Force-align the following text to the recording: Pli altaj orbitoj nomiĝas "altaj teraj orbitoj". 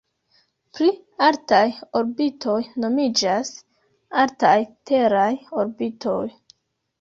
Pli 0.77 0.85
altaj 1.25 1.61
orbitoj 1.99 2.55
nomiĝas 2.85 3.53
"altaj 4.23 4.55
teraj 4.93 5.29
orbitoj". 5.67 6.19